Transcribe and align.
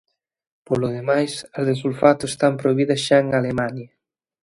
Polo 0.67 0.87
demáis, 0.97 1.33
as 1.57 1.63
de 1.69 1.75
sulfato 1.81 2.23
están 2.29 2.53
prohibidas 2.61 2.99
xa 3.05 3.17
en 3.23 3.29
Alemania. 3.39 3.89